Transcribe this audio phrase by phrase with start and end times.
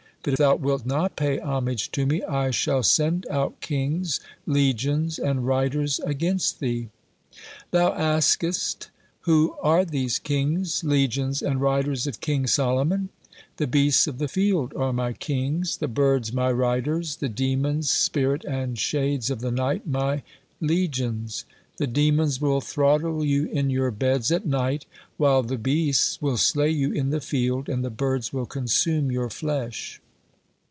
[0.23, 5.17] But if thou wilt not pay homage to me, I shall send out kings, legions,
[5.17, 6.89] and riders against thee.
[7.71, 8.91] Thou askest,
[9.21, 13.09] who are these kings, legions, and riders of King Solomon?
[13.57, 18.45] The beasts of the field are my kings, the birds my riders, the demons, spirit,
[18.45, 20.21] and shades of the night my
[20.59, 21.45] legions.
[21.77, 24.85] The demons will throttle you in your beds at night,
[25.17, 29.31] while the beasts will slay you in the field, and the birds will consume your
[29.31, 29.99] flesh."